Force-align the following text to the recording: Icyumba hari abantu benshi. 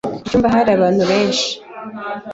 Icyumba 0.23 0.47
hari 0.53 0.69
abantu 0.77 1.03
benshi. 1.11 1.49